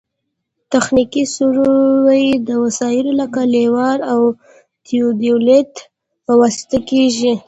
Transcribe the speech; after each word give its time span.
تخنیکي 0.71 1.23
سروې 1.35 2.25
د 2.47 2.49
وسایلو 2.63 3.11
لکه 3.21 3.41
لیول 3.55 3.99
او 4.13 4.21
تیودولیت 4.85 5.73
په 6.25 6.33
واسطه 6.41 6.77
کیږي 6.89 7.33